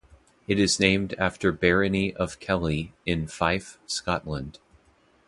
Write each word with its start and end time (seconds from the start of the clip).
It 0.47 0.57
is 0.57 0.79
named 0.79 1.13
after 1.19 1.51
Barony 1.51 2.11
of 2.15 2.39
Kellie 2.39 2.91
in 3.05 3.27
Fife, 3.27 3.77
Scotland. 3.85 4.57